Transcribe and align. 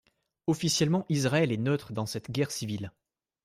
Officiellement 0.47 1.05
Israël 1.09 1.51
est 1.51 1.57
neutre 1.57 1.93
dans 1.93 2.07
cette 2.07 2.31
guerre 2.31 2.49
civile. 2.49 2.91